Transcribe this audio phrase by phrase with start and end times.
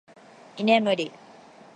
[0.57, 1.11] 居眠り